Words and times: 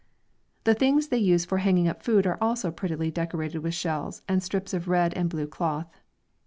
The 0.63 0.73
things 0.73 1.09
they 1.09 1.19
use 1.19 1.45
for 1.45 1.59
hanging 1.59 1.87
up 1.87 2.01
food 2.01 2.25
are 2.25 2.39
also 2.41 2.71
prettily 2.71 3.11
decorated 3.11 3.59
with 3.59 3.75
shells 3.75 4.23
and 4.27 4.41
strips 4.41 4.73
of 4.73 4.87
red 4.87 5.13
and 5.13 5.29
blue 5.29 5.45
cloth. 5.45 5.99